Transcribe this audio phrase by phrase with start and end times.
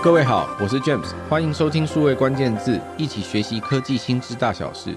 [0.00, 4.96] 各位好，我是 James，欢迎收听数位关键字，一起学习科技新知大小事。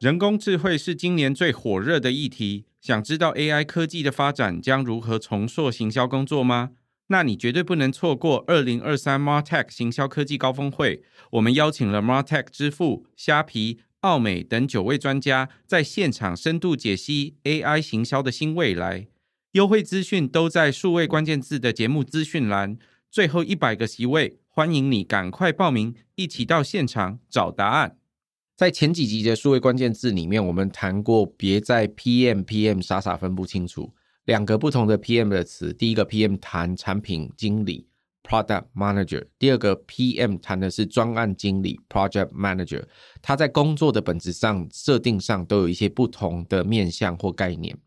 [0.00, 6.70] 人工智慧是今年最火热的议题，想知道 AI 科技的发展将如何重塑行销工作吗？
[7.06, 11.04] 那你绝对不能错过二零二三 MarTech 行销科技高峰会。
[11.30, 19.06] 我们邀请了 MarTech 之父、虾皮、奥美等九位专家，在现场深度解析 AI 行销的新未来。
[19.54, 22.76] 优惠资讯都在数位关键字的节目资讯栏。
[23.08, 27.96] 最后一百个席位，欢迎你赶快报名，一起到现场找答案。
[28.56, 35.72] 在前几集的数位关键字里面，我们谈过，别在 PM PM 傻傻分不清楚两个不同的 PM 的词。
[35.72, 37.86] 第一个 PM 谈产品经理
[38.24, 42.82] Product Manager，第二个 PM 谈的是专案经理 Project Manager。
[43.22, 47.78] 他在工作的本质上、设定上都有一些不同的面向或概念。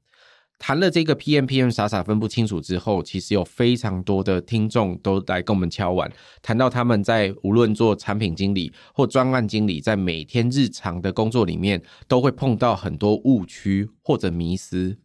[0.60, 14.98] 谈了这个 PM PM 傻傻分不清楚之后，其实有非常多的听众都来跟我们敲碗，谈到他们在无论做产品经理或专案经理，在每天日常的工作里面，都会碰到很多误区或者迷思。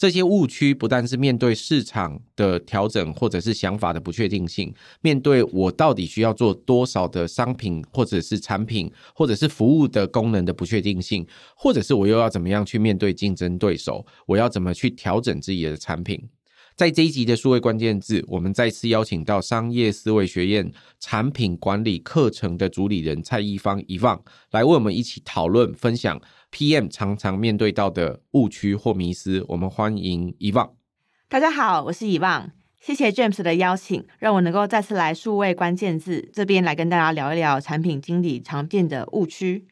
[0.00, 16.18] 这些误区不但是面对市场的调整，或者是想法的不确定性，面对我到底需要做多少的商品，或者是产品，或者是服务的功能的不确定性，或者是我又要怎么样去面对竞争对手，我要怎么去调整自己的产品。
[16.76, 24.18] 在这一集的数位关键字，我们再次邀请到商业思维学院产品管理课程的主理人蔡一方 y v n
[24.52, 26.18] 来为我们一起讨论分享。
[26.52, 30.72] PM 常常面对到的误区或迷思，我们欢迎 Yvonne。
[31.28, 39.68] 大家好，我是 Yvonne，谢谢 James 的邀请，让我能够再次来数位关键字这边来跟大家聊一聊产品经理常见的误区。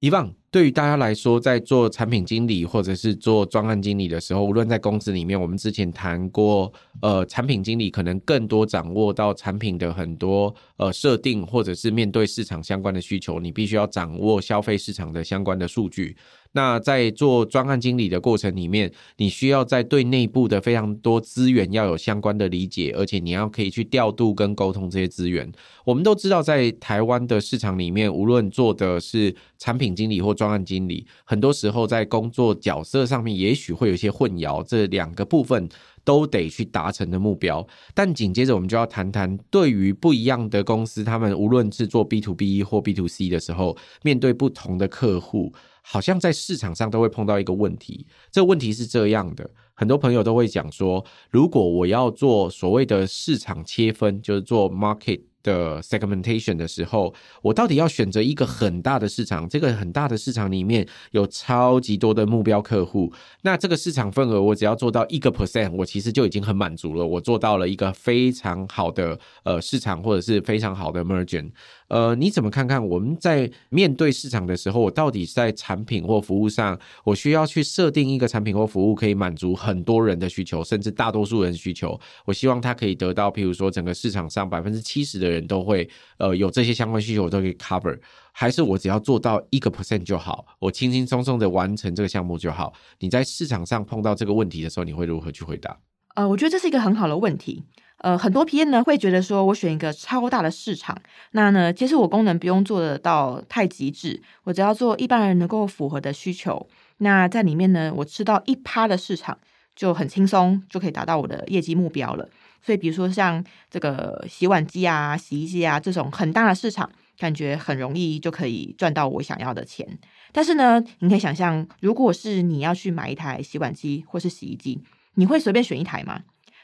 [0.00, 16.14] Yvonne，对于大家来说，在做产品经理或者是做专案经理的时候，无论在公司里面，我们之前谈过，呃，产品经理可能更多掌握到产品的很多呃设定，或者是面对市场相关的需求，你必须要掌握消费市场的相关的数据。
[16.52, 25.50] 那在做专案经理的过程里面，你需要在对内部的非常多资源要有相关的理解，而且你要可以去调度跟沟通这些资源。
[25.84, 35.68] 我们都知道，在台湾的市场里面，无论做的是产品经理或专案经理，很多时候在工作角色上面，也许会有一些混淆，这两个部分
[36.04, 37.66] 都得去达成的目标。
[37.94, 45.52] 但紧接着，我们就要谈谈对于不一样的公司，他们无论是做 B to B 或 B to C 的时候，面对不同的客户。
[45.84, 55.22] 好像在市场上都会碰到一个问题，这个问题是这样的，很多朋友都会讲说，如果我要做所谓的市场切分，就是做 market。
[55.42, 59.48] 的 segmentation 的时候，我到底要选择一个很大的市场？
[59.48, 67.06] 这个很大的市场里面有超级多的目标客户，那这个市场份额我只要做到一个 percent，我其实就已经很满足了。
[67.06, 71.52] 我做到了一个非常好的呃市场，或者是非常好的 m e r g i n。
[71.92, 81.98] 呃，你怎么看看我们在面对市场的时候，我到底在产品或服务上，我需要去设定一个产品或服务可以满足很多人的需求，甚至大多数人需求？
[82.24, 85.32] 我希望它可以得到，譬如说整个市场上百分之七十的。
[85.32, 85.88] 人都会
[86.18, 87.98] 呃有这些相关需求，我都可以 cover，
[88.32, 92.72] 还是我只要做到一个 percent 就好，我轻轻松松的完成这个项目就好？
[92.98, 95.74] 你在市场上碰到这个问题的时候，你会如何去回答？
[96.14, 97.64] 呃，我觉得这是一个很好的问题。
[98.02, 106.68] 呃，很多 PM 呢会觉得说，我选一个超大的市场，那呢，其实我功能不用做得到太极致，我只要做一般人能够符合的需求，
[106.98, 109.38] 那在里面呢，我吃到一趴的市场
[109.76, 112.28] 就很轻松，就可以达到我的业绩目标了。
[112.60, 119.86] 所以，比如说像这个洗碗机啊、洗衣机啊这种很大的市场，感觉很容易就可以赚到我想要的钱。
[120.32, 124.80] 但是呢，你可以想象，如果是你要去买一台洗碗机或是洗衣机，
[125.14, 126.22] 你会随便选一台吗？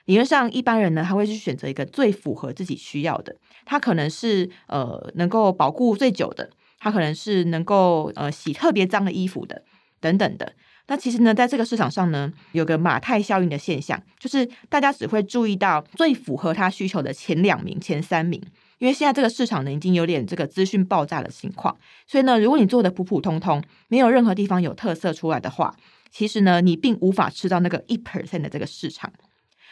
[0.09, 3.37] 理论上，一般人呢，他会去选择一个最符合自己需要的。
[3.67, 6.49] 它可能是呃能够保护最久的，
[6.79, 9.63] 它可能是能够呃洗特别脏的衣服的，
[10.01, 10.51] 等等的。
[10.87, 18.43] 那其实呢，在这个市场上呢，有个马太效应的现象，就是大家只会注意到最符合他需求的前两名、前三名，
[18.79, 21.77] 因为现在这个市场呢，已经有点这个资讯爆炸的情况，
[22.07, 25.77] 所以呢，如果你做的普普通通，没有任何地方有特色出来的话，
[26.11, 29.13] 其实呢，你并无法吃到那个一 percent 的这个市场。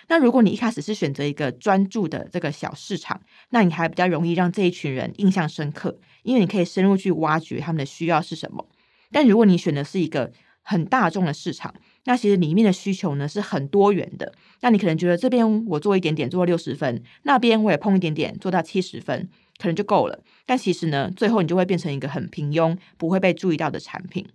[0.08, 3.20] 那如果你一开始是选择一个专注的这个小市场，
[3.50, 8.68] 那你还比较容易让这一群人印象深刻，因为你可以深入去挖掘他们的需要是什么。
[9.10, 10.32] 但如果你选的是一个
[10.62, 11.74] 很大众的市场，
[12.04, 14.32] 那其实里面的需求呢是很多元的。
[14.60, 20.22] 那你可能觉得这边我做一点点做六十分，那边我也碰一点点做到七十分，可能就够了。
[20.44, 24.26] 但其实呢，最后你就会变成一个很平庸、不会被注意到的产品。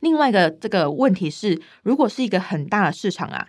[0.00, 3.48] 另外一个这个问题是，如果是一个很大的市场啊，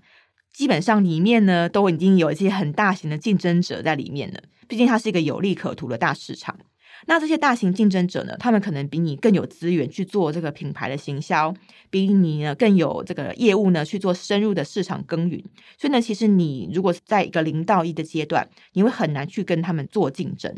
[0.54, 4.40] 基本上里面呢都已经有一些很大型的竞争者在里面了。
[4.68, 6.58] 毕竟它是一个有利可图的大市场。
[7.06, 11.54] 那这些大型竞争者呢，他们可能比你更有资源去做这个品牌的行销，
[11.90, 15.44] 比你呢更有这个业务呢去做深入的市场耕耘。
[15.78, 20.56] 所以呢，其实你如果是在一个零到一的阶段，你会很难去跟他们做竞争。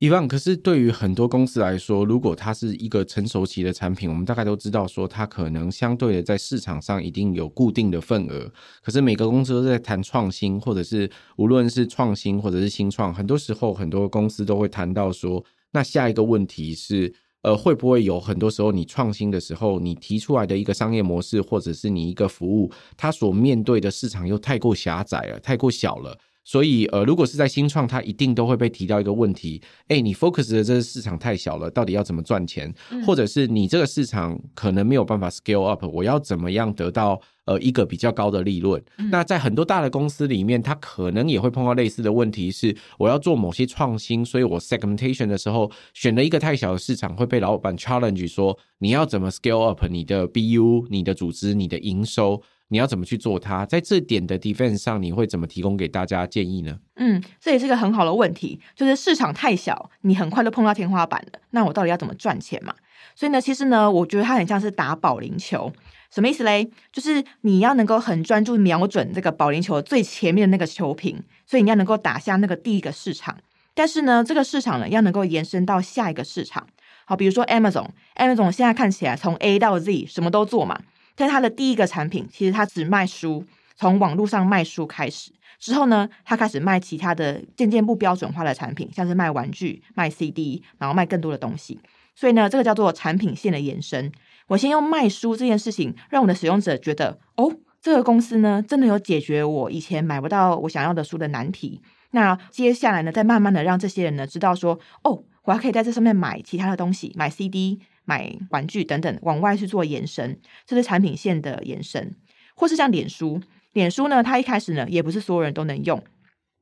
[0.00, 8.48] 伊万，可是对于很多公司来说，如果它是一个成熟期的产品，我们大概都知道说，它可能相对的在市场上一定有固定的份额。
[8.80, 17.12] 可是每个公司都在谈创新，或者是无论是创新或者是新创，很多时候很多公司都会谈到说，那下一个问题是，
[17.42, 26.16] 呃，会不会有很多时候你创新的时候，你提出来的一个商业模式，或者是你一个服务，它所面对的市场又太过狭窄了，太过小了。
[26.48, 32.72] 所以，呃，如果是在新创，它一定都会被提到一个问题：哎，你 focus 的这个市场太小了，到底要怎么赚钱？
[32.90, 38.82] 嗯、或者是你这个市场可能没有办法 scale up，我要怎么样得到呃一个比较高的利润？
[38.96, 52.42] 嗯、那在很多大的公司里面，它可能也会碰到类似的问题：是我要做某些创新，所以我 segmentation 的时候选了一个太小的市场，会被老板 challenge 说你要怎么 scale up 你的 BU、你的组织、你的营收。
[52.68, 53.64] 你要怎么去做它？
[53.64, 56.78] 在这点的 defense 上，你会怎么提供给大家建议呢？
[56.96, 61.40] 嗯，这也是个很好的问题，就是市场太小，你很快就碰到天花板了。
[61.50, 62.74] 那我到底要怎么赚钱嘛？
[63.14, 65.72] 所以呢，其实呢，我觉得它很像是打保龄球，
[66.10, 66.70] 什么意思嘞？
[66.92, 73.36] 就是你要能够很专注瞄准这个保龄球最前面的那个球瓶，所以你要能够打下那个第一个市场。
[73.74, 76.66] 但是呢，这个市场呢，要能够延伸到下一个市场。
[77.06, 80.78] 好，比如说 Amazon，Amazon 现在看起来从 A 到 Z 什么都做嘛。
[81.18, 83.44] 但他的第一个产品，其实他只卖书，
[83.76, 91.80] 从网络上卖书开始之后呢，他开始卖其他的渐渐不标准化的产品，像是卖玩具、卖 CD，然后卖更多的东西。
[92.14, 94.10] 所以呢，这个叫做产品线的延伸。
[94.46, 101.80] 我先用卖书这件事情，让我的使用者觉得，哦，这个公司呢，真的有解决我以前买不到我想要的书的难题。
[102.12, 107.80] 那接下来呢，再慢慢的让这些人呢，知道说，哦，我还可以在这上面买其他的东西，买 CD。
[108.08, 112.16] 买玩具等等，往外去做延伸，这是产品线的延伸，
[112.54, 113.38] 或是像脸书，
[113.74, 116.02] 脸书呢，它一开始呢，也不是所有人都能用，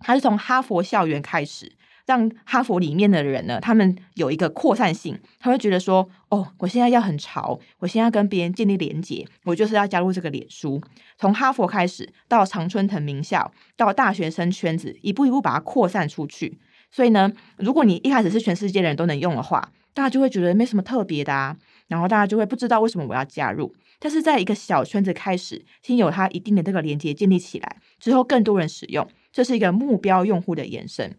[0.01, 1.71] 它是从哈佛校园开始，
[2.05, 10.83] 让哈佛里面的人呢，他们有一个扩散性，他会觉得说，哦，我现在要很潮，我现在要跟别人建立连结，我就是要加入这个脸书，
[11.17, 16.59] 从哈佛开始，到常春藤名校，到大学生圈子，一步一步把它扩散出去。
[16.97, 21.55] 所以呢，如果你一开始是全世界的人都能用的话，大家就会觉得没什么特别的啊，
[21.89, 23.75] 然后大家就会不知道为什么我要加入。
[23.99, 31.15] 但是在一个小圈子开始，先有它一定的这个连接建立起来之后，更多人使用，这是一个目标用户的延伸。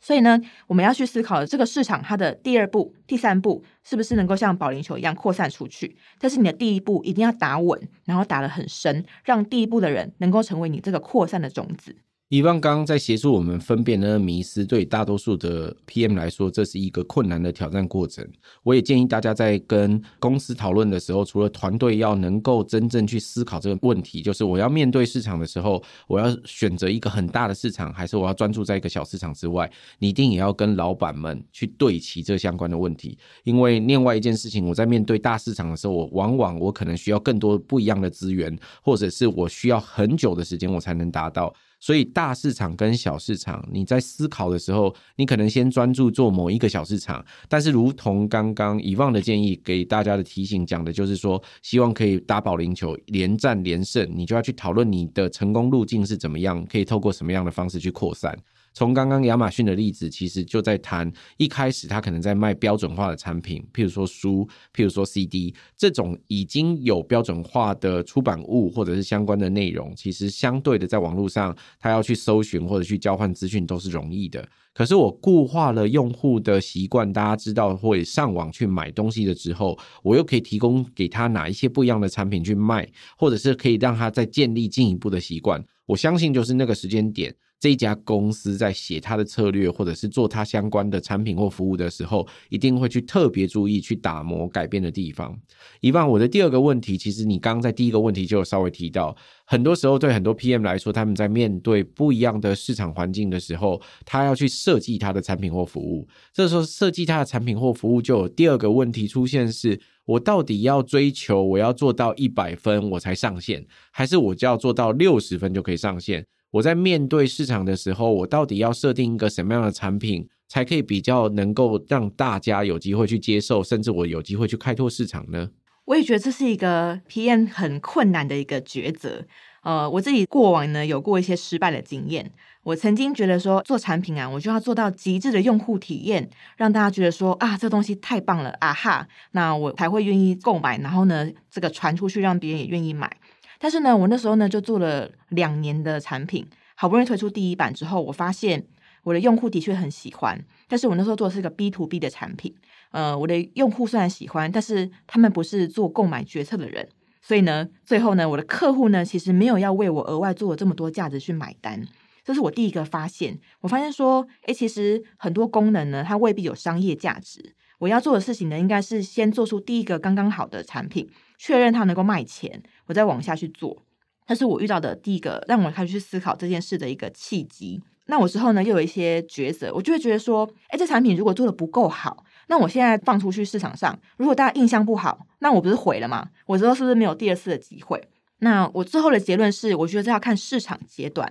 [0.00, 5.96] 所以呢，我们要去思考这个市场它的第二步、第三步是不是能够像保龄球一样扩散出去。
[6.20, 11.96] 但是你的第一步一定要打稳，然后打得很深，让第一步的人能够成为你这个扩散的种子。
[12.30, 18.22] 以方刚刚在协助我们分辨那个迷思，对大多数的 PM 来说，这是一个困难的挑战过程。
[18.62, 33.18] 我也建议大家在跟公司讨论的时候，除了团队要能够真正去思考这个问题，就是我要面对市场的时候，我要选择一个很大的市场，还是我要专注在一个小市场之外，你一定也要跟老板们去对齐这相关的问题。
[33.44, 41.54] 因为另外一件事情，我在面对大市场的时候，我往往我可能需要更多不一样的资源，或者是我需要很久的时间，我才能达到。
[41.80, 47.24] 所以大市场跟小市场，你在思考的时候，你可能先专注做某一个小市场。
[47.48, 58.36] 但是，如同刚刚以往的建议给大家的提醒讲的，就是说，希望可以打保龄球，连战连胜，你就要去讨论你的成功路径是怎么样，可以透过什么样的方式去扩散。
[58.72, 74.48] 从刚刚亚马逊的例子，其实就在谈一开始他可能在卖标准化的产品，譬如说书，譬如说 CD，这种已经有标准化的出版物或者是相关的内容，其实相对的在网络上，他要去搜寻或者去交换资讯都是容易的。
[74.72, 85.64] 可是我固化了用户的习惯，大家知道会上网去买东西的之后，我又可以提供给他哪一些不一样的产品去卖，或者是可以让他再建立进一步的习惯。
[85.86, 87.34] 我相信就是那个时间点。
[87.60, 95.36] 这家公司在写它的策略，或者是做它相关的产品或服务的时候，一定会去特别注意去打磨改变的地方。
[95.80, 106.06] 以往我的第二个问题，其实你刚刚在第一个问题就有稍微提到，很多时候对很多 PM 来说，他们在面对不一样的市场环境的时候，他要去设计他的产品或服务。
[106.32, 116.24] 这时候设计他的产品或服务，就有第二个问题出现：是我到底要追求我要做到一百分我才上线，还是我就要做到六十分就可以上线？
[116.52, 125.50] 我在面对市场的时候，我到底要设定一个什么样的产品，才可以比较能够让大家有机会去接受，甚至我有机会去开拓市场呢？
[125.84, 129.24] 我也觉得这是一个 PM 很困难的一个抉择。
[129.62, 132.30] 呃，我自己过往呢有过一些失败的经验。
[132.62, 143.16] 我曾经觉得说做产品啊，我就要做到极致的用户体验，让大家觉得说啊，这东西太棒了啊哈，那我才会愿意购买，然后呢，这个传出去，让别人也愿意买。
[143.58, 148.64] 但是呢，我那时候呢就做了两年的产品，好不容易推出第一版之后，我发现
[149.02, 152.54] 我的用户的确很喜欢，但是我那时候做的是一个 B to B 的产品，
[152.90, 156.88] 呃，我的用户虽然喜欢，但是他们不是做购买决策的人，
[157.20, 161.86] 所以呢，最后呢，我的客户呢其实没有要为我额外做这么多价值去买单。
[162.24, 163.38] 这是我第一个发现。
[163.60, 167.54] 我发现说，诶，其实很多功能呢，它未必有商业价值。
[167.78, 173.84] 我要做的事情呢，应该是先做出第一个刚刚好的产品，确认它能够卖钱，我再往下去做。
[174.26, 177.80] 这是我遇到的第一个让我开始去思考这件事的一个契机。
[178.06, 186.30] 那我之后呢，又有一些抉择，我就会觉得说，诶，这产品如果做的不够好，那我现在放出去市场上，如果大家印象不好，那我不是毁了吗？
[186.46, 188.02] 我之后是不是没有第二次的机会？
[188.38, 191.30] 那我最后的结论是，我觉得这要看市场阶段。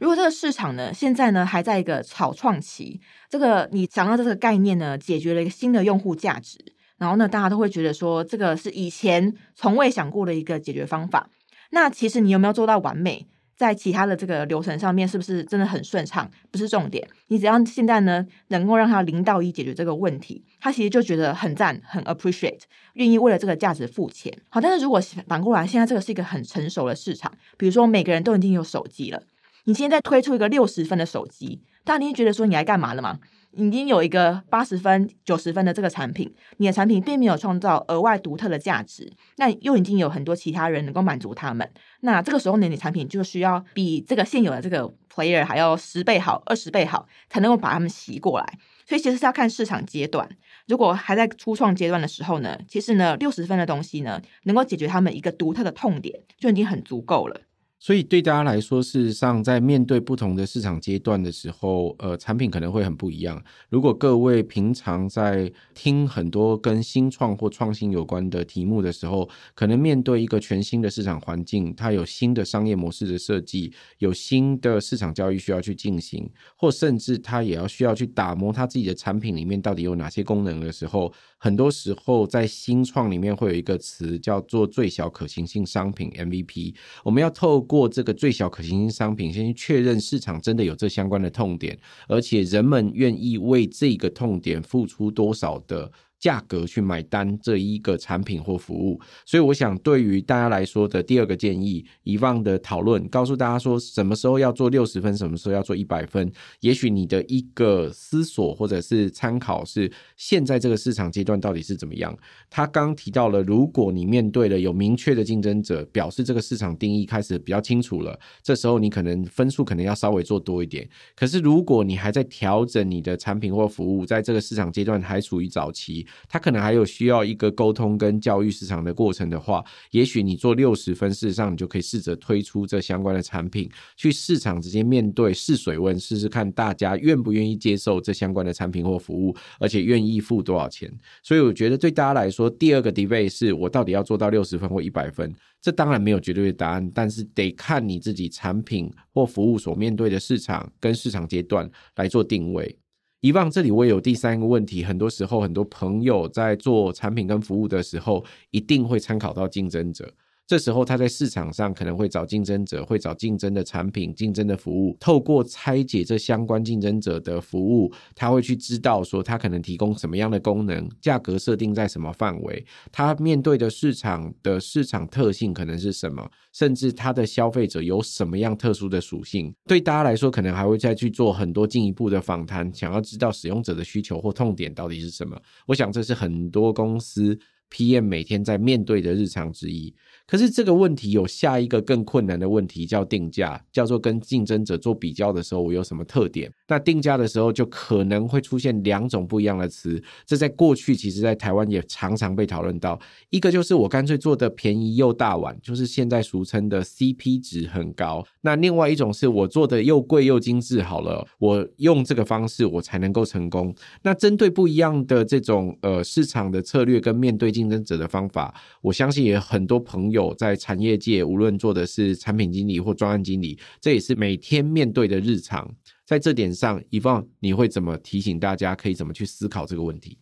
[0.00, 6.58] 如果这个市场呢，现在呢还在一个草创期，这个你想到这个概念呢，解决了一个新的用户价值，
[6.98, 11.28] 然后呢，大家都会觉得说这个是以前从未想过的一个解决方法。
[11.70, 16.30] 那其实你有没有做到完美，在其他的这个流程上面是不是真的很顺畅？
[16.52, 22.60] 不是重点，你只要现在呢能够让它零到一解决这个问题，他其实就觉得很赞，很 appreciate，
[22.94, 24.32] 愿意为了这个价值付钱。
[24.48, 29.22] 好，但是如果反过来，现在这个是一个很成熟的市场，比如说每个人都已经有手机了。
[29.64, 33.18] 你现在推出一个六十分的手机，大家你觉得说你来干嘛了吗？
[33.56, 41.68] 已经有一个八十分、九十分的这个产品，你的产品并没有创造额外独特的价值，那又已经有很多其他人能够满足他们。
[42.00, 48.58] 那这个时候呢，你产品就需要比这个现有的这个 player 还要十倍好、二十倍好，才能够把他们吸过来。
[48.86, 50.28] 所以其实是要看市场阶段。
[50.66, 57.40] 如果还在初创阶段的时候呢，其实呢六十分的东西呢，能够解决他们一个独特的痛点，就已经很足够了。
[57.84, 63.44] 所以对大家来说，事实上，在面对不同的市场阶段的时候，呃，产品可能会很不一样。
[63.68, 76.26] 如果各位平常在听很多跟新创或创新有关的题目的时候，可能面对一个全新的市场环境，它有新的商业模式的设计，有新的市场交易需要去进行，
[76.56, 86.74] 或甚至它也要需要去打磨它自己的产品里面到底有哪些功能的时候，很多时候在新创里面会有一个词叫做最小可行性商品 MVP，
[87.04, 91.76] 我们要透过过这个最小可行性商品，先去确认市场真的有这相关的痛点，
[92.06, 95.90] 而且人们愿意为这个痛点付出多少的。
[96.24, 106.32] 价格去买单这一个产品或服务，所以我想对于大家来说的第二个建议，以往的讨论告诉大家说，什么时候要做六十分，什么时候要做一百分。
[106.60, 112.16] 也许你的一个思索或者是参考是现在这个市场阶段到底是怎么样。
[112.48, 120.88] 他刚提到了，如果你面对了有明确的竞争者，表示这个市场定义开始比较清楚了，这时候你可能分数可能要稍微做多一点。
[121.14, 126.06] 可是如果你还在调整你的产品或服务，在这个市场阶段还处于早期。
[126.28, 140.92] 他可能还有需要一个沟通跟教育市场的过程的话，也许你做六十分，事实上你就可以试着推出这相关的产品，去市场直接面对试水温，试试看大家愿不愿意接受这相关的产品或服务，而且愿意付多少钱。
[141.22, 152.76] 所以我觉得对大家来说，第二个 debate 是我到底要做到六十分或一百分，这当然没有绝对的答案，但是得看你自己产品或服务所面对的市场跟市场阶段来做定位。
[153.24, 160.12] 遗忘这里我也有第三个问题，很多时候很多朋友在做产品跟服务的时候，一定会参考到竞争者。
[160.46, 164.94] 这时候他在市场上可能会找竞争者，会找竞争的产品、竞争的服务。
[165.00, 179.54] 透过拆解这相关竞争者的服务，他会去知道说他可能提供什么样的功能，价格设定在什么范围，他面对的市场的市场特性可能是什么，甚至他的消费者有什么样特殊的属性。
[179.66, 185.40] 对大家来说，可能还会再去做很多进一步的访谈，想要知道使用者的需求或痛点到底是什么。
[185.66, 187.38] 我想这是很多公司
[187.70, 189.94] PM 每天在面对的日常之一。
[190.26, 196.50] 可是这个问题有下一个更困难的问题，叫定价，叫做跟竞争者做比较的时候，我有什么特点？
[196.66, 200.02] 那定价的时候就可能会出现两种不一样的词。
[200.24, 202.98] 这在过去其实，在台湾也常常被讨论到。
[203.28, 208.26] 一个就是我干脆做的便宜又大碗，就是现在俗称的 CP 值很高。
[208.40, 213.74] 那另外一种是我做的又贵又精致，好了，我用这个方式我才能够成功。
[214.02, 220.13] 那针对不一样的这种呃市场的策略跟面对竞争者的方法，我相信也很多朋友。
[220.14, 225.70] 有在产业界，无论做的是产品经理或专案经理，这也是每天面对的日常。
[226.06, 230.16] 在这点上，Yvonne，你会怎么提醒大家，可以怎么去思考这个问题？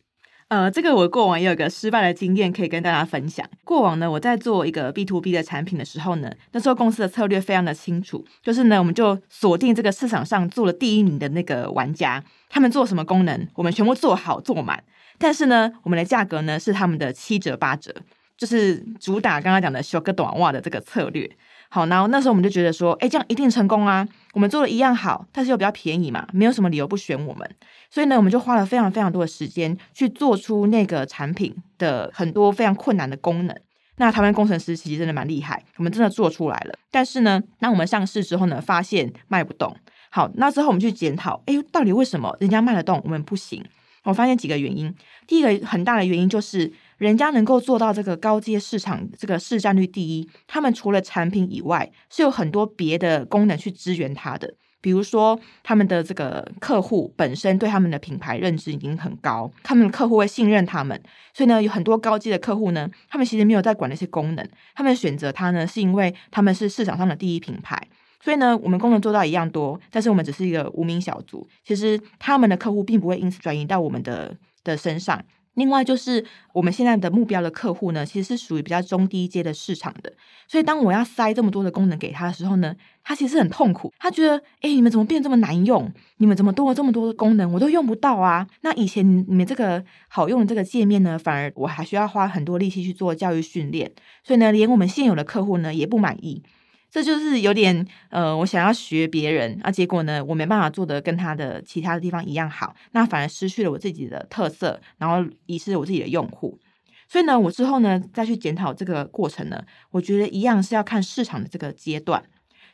[0.49, 3.49] 呃，这个我过往也有个失败的经验可以跟大家分享。
[3.65, 14.85] 过往呢，我在做一个 B to B 的产品的时候呢，那时候公司的策略非常的清楚，就是呢，我们就锁定这个市场上做了第一名的那个玩家，他们做什么功能，我们全部做好做满。
[15.19, 17.95] 但是呢，我们的价格呢是他们的七折八折，
[18.37, 21.31] 就是主打刚刚讲的修个短袜的这个策略。
[21.69, 24.07] 好，然后那时候我们就觉得说，哎，这样一定成功啊！
[24.35, 27.51] 我们做的一样好，但是又比较便宜嘛，没有什么理由不选我们。
[27.89, 33.59] 所以呢，我们就花了非常非常多的时间去做出那个产品的很多非常困难的功能。
[33.97, 36.75] 那台湾工程师其实真的蛮厉害，我们真的做出来了。
[36.91, 39.75] 但是呢，当我们上市之后呢，发现卖不动。
[40.11, 43.65] 好，那之后我们去检讨，哎，到底为什么人家卖得动，我们不行？
[44.05, 44.95] 我发现几个原因。
[45.27, 46.71] 第一个很大的原因就是。
[47.03, 54.55] 人家能够做到这个高阶市场这个市占率第一，他们除了产品以外，是有很多别的功能去支援它的。
[54.81, 61.01] 比如说，他们的这个客户本身对他们的品牌认知已经很高，他们的客户会信任他们，
[61.35, 67.81] 所以呢，有很多高阶的客户呢，他们其实没有在管那些功能，他们选择它呢，是因为他们是市场上的第一品牌。
[68.21, 75.21] 所以呢，我们功能做到一样多，但是我们只是一个无名小卒，其实他们的客户并不会因此转移到我们的的身上。
[75.55, 80.13] 另外就是我们现在的目标的客户呢，其实是属于比较中低阶的市场的，
[80.49, 85.93] 所以当我要塞这么多的功能给他的时候呢，他其实很痛苦，他觉得，哎，你们怎么变这么难用？
[86.17, 88.47] 你们怎么多了这么多的功能，我都用不到啊？
[88.63, 93.93] 那以前你们这个好用的这个界面呢，反而我还需要花很多力气去做教育训练，
[94.25, 96.43] 所以呢，连我们现有的客户呢也不满意。
[96.93, 106.61] 这就是有点呃，我想要学别人啊，结果呢，我没办法做得跟他的其他的地方一样好，那反而失去了我自己的特色，然后遗失了我自己的用户。
[107.09, 112.23] 所以呢，我之后呢再去检讨这个过程呢，我觉得一样是要看市场的这个阶段。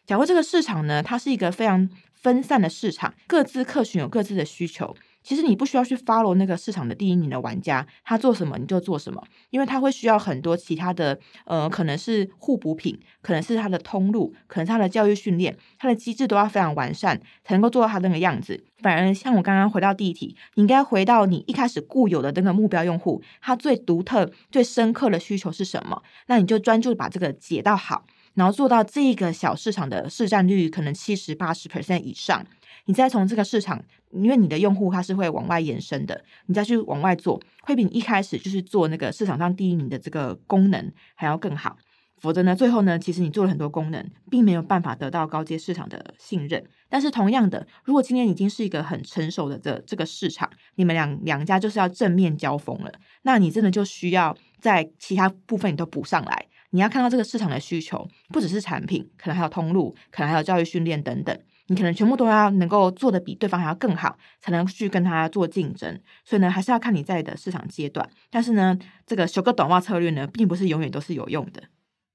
[0.04, 4.96] 假如这个市场呢，它是一个非常分散的市场，各自客群有各自的需求。
[5.28, 18.64] 其实你不需要去 follow 那个市场的第一名的玩家，他做什么你就做什么，因为他会需要很多其他的，呃，可能是互补品，可能是他的通路，可能是他的教育训练，他的机制都要非常完善，才能够做到他那个样子。
[18.78, 26.02] 反而像我刚刚回到第一题，你应该回到你一开始固有的那个目标用户，他最独特、最深刻的需求是什么？
[26.28, 28.06] 那你就专注把这个解到好，
[28.38, 32.46] 然后做到这个小市场的市占率可能七十八十 percent 以上。
[32.84, 41.76] 你再从这个市场，因为你的用户他是会往外延伸的，你再去往外做，会比你一开始就是做那个市场上第一名的这个功能还要更好。
[42.18, 46.64] 否则呢，最后呢，其实你做了很多功能，并没有办法得到高阶市场的信任。
[46.88, 56.46] 但是同样的，如果今天已经是一个很成熟的这这个市场，你们两两家就是要正面交锋了，那你真的就需要在其他部分你都补上来。
[56.70, 61.38] 你要看到这个市场的需求，不只是产品，可能还有通路，可能还有教育训练等等。
[61.70, 66.00] 你可能全部都要能够做得比对方还要更好，才能去跟他做竞争。
[66.24, 68.08] 所以呢，还是要看你在的市场阶段。
[68.30, 71.62] 但是呢，这个修个短袜策略呢，并不是永远都是有用的。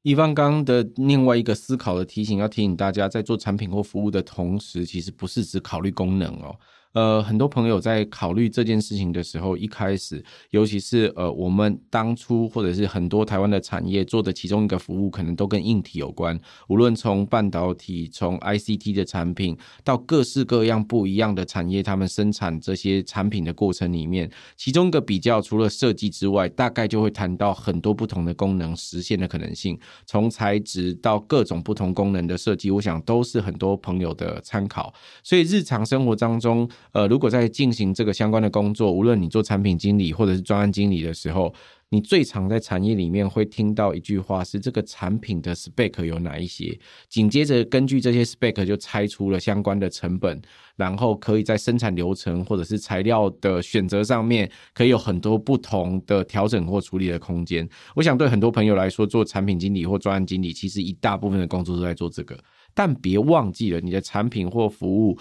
[0.02, 6.58] 一方刚的另外一个思考的提醒，要提醒大家，在做产品或服务的同时，其实不是只考虑功能哦。
[6.94, 16.40] 呃，很多朋友在考虑这件事情的时候，一开始，尤其是呃，我们当初或者是很多台湾的产业做的其中一个服务，可能都跟硬体有关。
[16.70, 29.80] 无论从半导体、从 ICT 的产品，到各式各样不一样的产业，他们生产这些产品的过程里面，其中一个比较，除了设计之外，大概就会谈到很多不同的功能实现的可能性。
[30.06, 34.94] 从材质到各种不同功能的设计，我想都是很多朋友的参考。
[35.24, 41.54] 所以日常生活当中，呃，如果在进行这个相关的工作，无论你做产品经理或者是专案经理的时候，
[41.90, 46.78] 你最常在产业里面会听到一句话是：这个产品的 spec 有哪一些？
[47.08, 50.42] 紧接着根据这些 spec 就拆出了相关的成本，
[50.76, 57.68] 然后可以在生产流程或者是材料的选择上面，可以有很多不同的调整或处理的空间。
[57.96, 62.36] 我想对很多朋友来说，做产品经理或专案经理，其实一大部分的工作都在做这个。
[62.74, 65.18] 但别忘记了，你的产品或服务。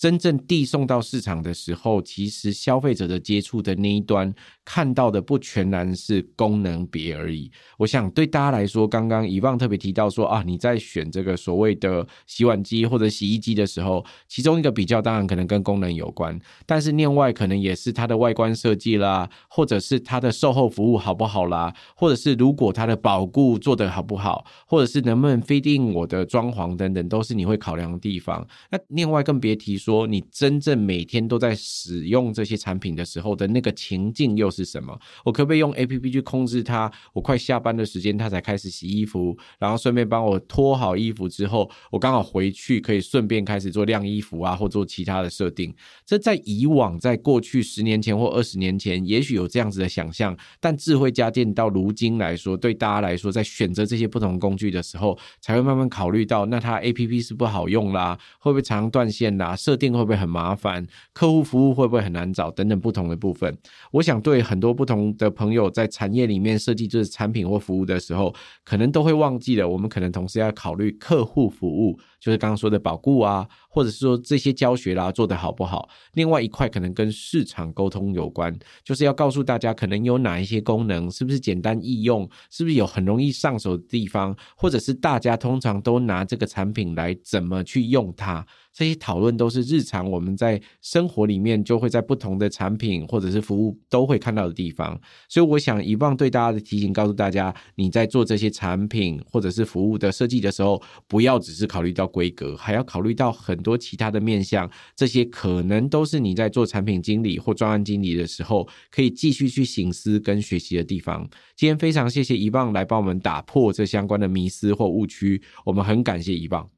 [0.00, 4.34] 真正递送到市场的时候，其实消费者的接触的那一端
[4.64, 7.50] 看到的不全然是功能别而已。
[7.76, 28.48] 我想对大家来说，刚刚以旺特别提到说啊，你在选这个所谓的洗碗机或者洗衣机的时候，其中一个比较当然可能跟功能有关，但是另外可能也是它的外观设计啦，或者是它的售后服务好不好啦，或者是如果它的保固做得好不好，或者是能不能 fit in 我的装潢等等，都是你会考量的地方。
[28.70, 29.89] 那另外更别提说。
[29.90, 34.96] 说，你真正每天都在使用这些产品的时候的那个情境又是什么？
[35.24, 36.90] 我可不可以用 APP 去控制它？
[37.12, 45.74] 我快下班的时间，它才开始洗衣服，然后顺便帮我脱好衣服之后，我刚好回去可以顺便开始做晾衣服啊，或做其他的设定。
[46.06, 59.56] 这在以往，在过去十年前或二十年前，也许有这样子的想象，但智慧家电到如今来说，对大家来说，在选择这些不同工具的时候，才会慢慢考虑到，那它 APP 是不好用啦，会不会常常断线啦？
[59.56, 60.86] 设定会不会很麻烦？
[61.12, 62.50] 客户服务会不会很难找？
[62.50, 63.56] 等等不同的部分，
[63.90, 71.98] 我想对很多不同的朋友在产业里面设计就是产品或服务的时候，可能都会忘记了，我们可能同时要考虑客户服务。
[72.20, 75.88] 就是刚刚说的保固啊，或者是说这些教学啦、做得好不好？
[76.14, 78.54] 另外一块可能跟市场沟通有关，
[78.84, 88.44] 就是要告诉大家可能有哪一些功能，是不是简单易用，是不是有很容易上手的地方，或者是大家通常都拿这个产品来怎么去用它。
[88.72, 111.28] 这些讨论都是日常我们在生活里面就会在不同的产品或者是服务都会看到的地方，所以我想以往对大家的提醒，告诉大家你在做这些产品或者是服务的设计的时候，不要只是考虑到规格，还要考虑到很多其他的面向，这些可能都是你在做产品经理或专案经理的时候可以继续去醒思跟学习的地方。
[111.56, 116.68] 今天非常谢谢一棒来帮我们打破这相关的迷思或误区，我们很感谢一棒，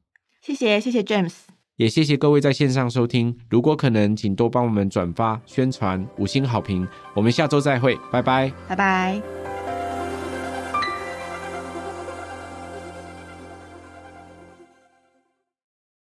[0.41, 1.33] 谢谢谢谢 James。
[1.77, 6.87] 也谢谢各位在线上收听，如果可能，请多帮我们转发、宣传、五星好评。
[7.15, 9.82] 我们下周再会，拜拜，拜拜。